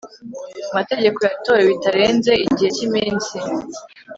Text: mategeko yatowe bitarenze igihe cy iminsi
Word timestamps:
mategeko 0.75 1.17
yatowe 1.27 1.61
bitarenze 1.71 2.31
igihe 2.47 2.69
cy 2.75 2.83
iminsi 2.87 3.35